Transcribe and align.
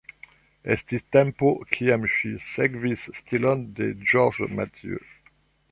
Estis 0.75 1.03
tempo, 1.15 1.51
kiam 1.75 2.07
ŝi 2.15 2.33
sekvis 2.47 3.05
stilon 3.21 3.65
de 3.81 3.93
Georges 4.07 4.57
Mathieu. 4.63 5.05